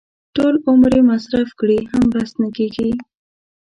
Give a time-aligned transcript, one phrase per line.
[0.35, 2.91] ټول عمر یې مصرف کړي هم بس نه کېږي.